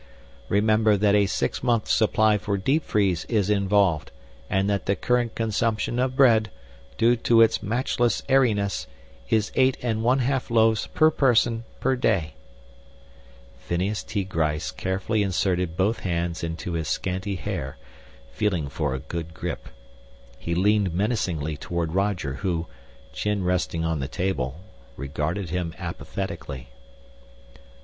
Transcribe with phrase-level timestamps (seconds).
[0.49, 4.11] Remember that a six month supply for deep freeze is involved
[4.49, 6.49] and that the current consumption of bread,
[6.97, 8.87] due to its matchless airiness,
[9.29, 12.33] is eight and one half loaves per person per day."
[13.59, 14.23] Phineas T.
[14.23, 17.77] Gryce carefully inserted both hands into his scanty hair,
[18.31, 19.67] feeling for a good grip.
[20.39, 22.65] He leaned menacingly toward Roger who,
[23.13, 24.61] chin resting on the table,
[24.97, 26.69] regarded him apathetically.